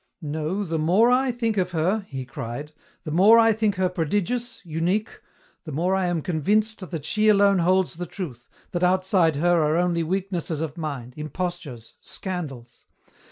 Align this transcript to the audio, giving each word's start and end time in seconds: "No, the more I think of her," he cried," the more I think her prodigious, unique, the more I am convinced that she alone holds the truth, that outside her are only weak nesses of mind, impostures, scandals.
"No, 0.23 0.63
the 0.63 0.79
more 0.79 1.11
I 1.11 1.31
think 1.31 1.57
of 1.57 1.73
her," 1.73 2.07
he 2.09 2.25
cried," 2.25 2.71
the 3.03 3.11
more 3.11 3.37
I 3.37 3.53
think 3.53 3.75
her 3.75 3.87
prodigious, 3.87 4.59
unique, 4.65 5.21
the 5.63 5.71
more 5.71 5.93
I 5.93 6.07
am 6.07 6.23
convinced 6.23 6.89
that 6.89 7.05
she 7.05 7.29
alone 7.29 7.59
holds 7.59 7.97
the 7.97 8.07
truth, 8.07 8.49
that 8.71 8.83
outside 8.83 9.35
her 9.35 9.61
are 9.61 9.77
only 9.77 10.01
weak 10.01 10.31
nesses 10.31 10.59
of 10.59 10.75
mind, 10.75 11.13
impostures, 11.17 11.97
scandals. 12.01 12.87